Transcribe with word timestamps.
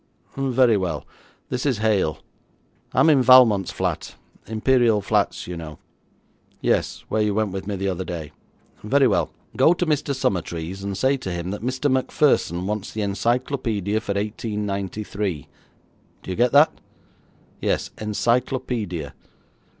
Very 0.35 0.77
well. 0.77 1.05
This 1.49 1.63
is 1.63 1.77
Hale. 1.77 2.17
I 2.91 3.01
am 3.01 3.09
in 3.11 3.21
Valmont's 3.21 3.69
flat 3.69 4.15
Imperial 4.47 4.99
Flats 4.99 5.45
you 5.45 5.55
know. 5.55 5.77
Yes, 6.59 7.05
where 7.07 7.21
you 7.21 7.35
went 7.35 7.51
with 7.51 7.67
me 7.67 7.75
the 7.75 7.87
other 7.87 8.03
day. 8.03 8.31
Very 8.83 9.07
well, 9.07 9.31
go 9.55 9.73
to 9.75 9.85
Mr. 9.85 10.15
Summertrees, 10.15 10.83
and 10.83 10.97
say 10.97 11.17
to 11.17 11.31
him 11.31 11.51
that 11.51 11.61
Mr 11.61 11.87
Macpherson 11.91 12.65
wants 12.65 12.91
the 12.91 13.03
encyclopaedia 13.03 14.01
for 14.01 14.13
1893. 14.13 15.47
Do 16.23 16.31
you 16.31 16.35
get 16.35 16.51
that? 16.51 16.71
Yes, 17.59 17.91
encyclopaedia. 17.99 19.13